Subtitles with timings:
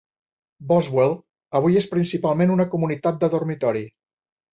[0.69, 1.11] Boswell
[1.59, 3.85] avui és principalment una comunitat de dormitori.